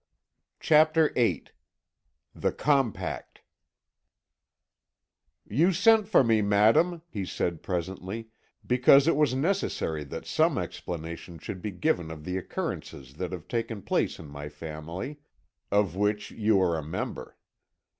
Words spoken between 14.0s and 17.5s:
in my family, of which you are a member.